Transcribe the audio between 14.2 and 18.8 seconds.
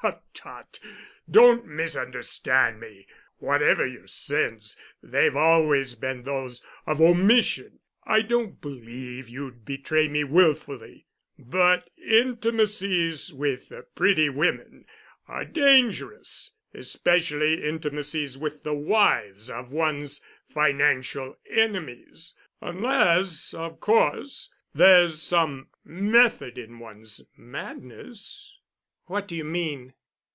women are dangerous, especially intimacies with the